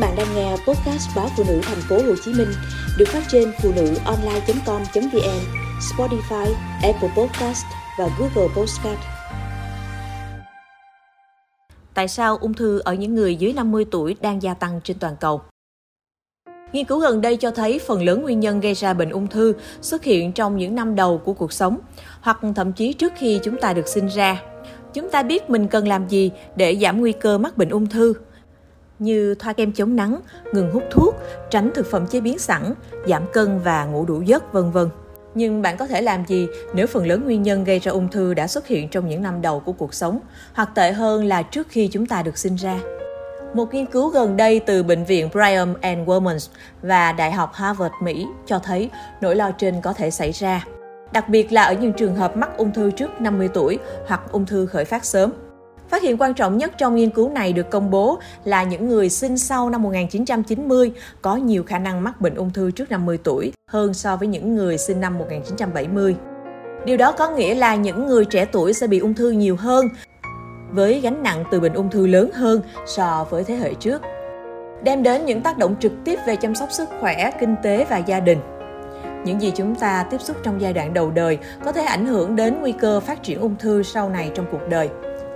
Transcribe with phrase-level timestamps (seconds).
[0.00, 2.48] bạn đang nghe podcast báo phụ nữ thành phố Hồ Chí Minh
[2.98, 5.40] được phát trên phụ nữ online.com.vn,
[5.80, 7.64] Spotify, Apple Podcast
[7.98, 8.98] và Google Podcast.
[11.94, 15.16] Tại sao ung thư ở những người dưới 50 tuổi đang gia tăng trên toàn
[15.20, 15.42] cầu?
[16.72, 19.54] Nghiên cứu gần đây cho thấy phần lớn nguyên nhân gây ra bệnh ung thư
[19.80, 21.78] xuất hiện trong những năm đầu của cuộc sống,
[22.20, 24.42] hoặc thậm chí trước khi chúng ta được sinh ra.
[24.94, 28.14] Chúng ta biết mình cần làm gì để giảm nguy cơ mắc bệnh ung thư,
[29.00, 30.20] như thoa kem chống nắng,
[30.52, 31.14] ngừng hút thuốc,
[31.50, 32.74] tránh thực phẩm chế biến sẵn,
[33.06, 34.88] giảm cân và ngủ đủ giấc, vân vân.
[35.34, 38.34] Nhưng bạn có thể làm gì nếu phần lớn nguyên nhân gây ra ung thư
[38.34, 40.20] đã xuất hiện trong những năm đầu của cuộc sống,
[40.52, 42.80] hoặc tệ hơn là trước khi chúng ta được sinh ra?
[43.54, 46.48] Một nghiên cứu gần đây từ Bệnh viện Brigham and Women's
[46.82, 50.64] và Đại học Harvard, Mỹ cho thấy nỗi lo trên có thể xảy ra,
[51.12, 54.46] đặc biệt là ở những trường hợp mắc ung thư trước 50 tuổi hoặc ung
[54.46, 55.32] thư khởi phát sớm.
[55.90, 59.08] Phát hiện quan trọng nhất trong nghiên cứu này được công bố là những người
[59.08, 63.52] sinh sau năm 1990 có nhiều khả năng mắc bệnh ung thư trước 50 tuổi
[63.70, 66.16] hơn so với những người sinh năm 1970.
[66.84, 69.86] Điều đó có nghĩa là những người trẻ tuổi sẽ bị ung thư nhiều hơn
[70.70, 74.02] với gánh nặng từ bệnh ung thư lớn hơn so với thế hệ trước
[74.82, 77.98] đem đến những tác động trực tiếp về chăm sóc sức khỏe, kinh tế và
[77.98, 78.38] gia đình.
[79.24, 82.36] Những gì chúng ta tiếp xúc trong giai đoạn đầu đời có thể ảnh hưởng
[82.36, 84.88] đến nguy cơ phát triển ung thư sau này trong cuộc đời.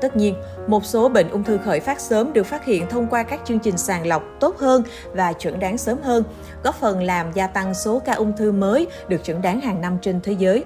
[0.05, 0.34] Tất nhiên,
[0.66, 3.58] một số bệnh ung thư khởi phát sớm được phát hiện thông qua các chương
[3.58, 6.24] trình sàng lọc tốt hơn và chuẩn đoán sớm hơn,
[6.64, 9.98] góp phần làm gia tăng số ca ung thư mới được chuẩn đoán hàng năm
[10.02, 10.64] trên thế giới.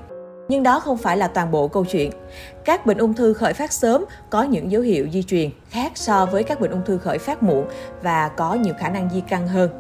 [0.49, 2.11] Nhưng đó không phải là toàn bộ câu chuyện.
[2.65, 6.27] Các bệnh ung thư khởi phát sớm có những dấu hiệu di truyền khác so
[6.27, 7.67] với các bệnh ung thư khởi phát muộn
[8.03, 9.71] và có nhiều khả năng di căn hơn.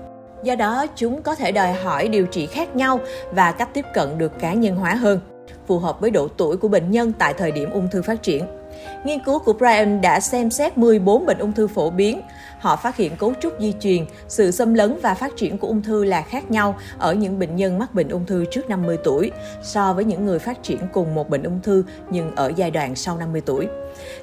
[0.42, 3.00] Do đó, chúng có thể đòi hỏi điều trị khác nhau
[3.32, 5.20] và cách tiếp cận được cá nhân hóa hơn,
[5.66, 8.57] phù hợp với độ tuổi của bệnh nhân tại thời điểm ung thư phát triển.
[9.05, 12.20] Nghiên cứu của Brian đã xem xét 14 bệnh ung thư phổ biến.
[12.58, 15.83] Họ phát hiện cấu trúc di truyền, sự xâm lấn và phát triển của ung
[15.83, 19.30] thư là khác nhau ở những bệnh nhân mắc bệnh ung thư trước 50 tuổi
[19.62, 22.97] so với những người phát triển cùng một bệnh ung thư nhưng ở giai đoạn
[22.97, 23.66] sau 50 tuổi.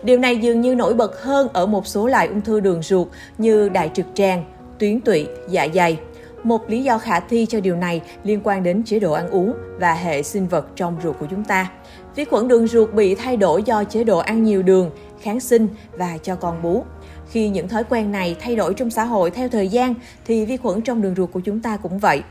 [0.04, 3.08] Điều này dường như nổi bật hơn ở một số loại ung thư đường ruột
[3.38, 4.46] như đại trực tràng,
[4.80, 5.98] tuyến tụy, dạ dày.
[6.46, 9.54] Một lý do khả thi cho điều này liên quan đến chế độ ăn uống
[9.80, 11.72] và hệ sinh vật trong ruột của chúng ta.
[12.16, 14.92] Vi khuẩn đường ruột bị thay đổi do chế độ ăn nhiều đường,
[15.22, 16.84] kháng sinh và cho con bú.
[17.30, 19.94] Khi những thói quen này thay đổi trong xã hội theo thời gian
[20.26, 22.24] thì vi khuẩn trong đường ruột của chúng ta cũng vậy.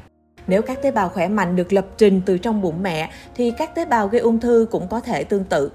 [0.47, 3.75] Nếu các tế bào khỏe mạnh được lập trình từ trong bụng mẹ thì các
[3.75, 5.71] tế bào gây ung thư cũng có thể tương tự.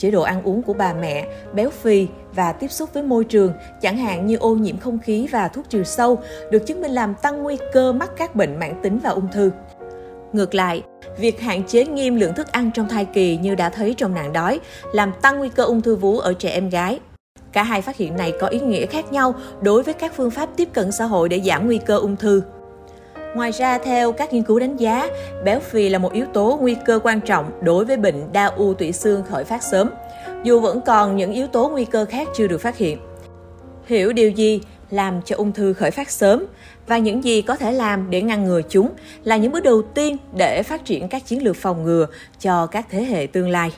[0.00, 3.52] Chế độ ăn uống của bà mẹ, béo phì và tiếp xúc với môi trường,
[3.80, 6.18] chẳng hạn như ô nhiễm không khí và thuốc trừ sâu,
[6.50, 9.50] được chứng minh làm tăng nguy cơ mắc các bệnh mãn tính và ung thư.
[10.32, 10.82] Ngược lại,
[11.18, 14.32] việc hạn chế nghiêm lượng thức ăn trong thai kỳ như đã thấy trong nạn
[14.32, 14.60] đói
[14.92, 17.00] làm tăng nguy cơ ung thư vú ở trẻ em gái.
[17.52, 20.48] Cả hai phát hiện này có ý nghĩa khác nhau đối với các phương pháp
[20.56, 22.42] tiếp cận xã hội để giảm nguy cơ ung thư.
[23.34, 25.08] Ngoài ra, theo các nghiên cứu đánh giá,
[25.44, 28.74] béo phì là một yếu tố nguy cơ quan trọng đối với bệnh đa u
[28.74, 29.90] tủy xương khởi phát sớm,
[30.44, 32.98] dù vẫn còn những yếu tố nguy cơ khác chưa được phát hiện.
[33.86, 34.60] Hiểu điều gì
[34.90, 36.46] làm cho ung thư khởi phát sớm
[36.86, 38.90] và những gì có thể làm để ngăn ngừa chúng
[39.24, 42.06] là những bước đầu tiên để phát triển các chiến lược phòng ngừa
[42.40, 43.70] cho các thế hệ tương lai.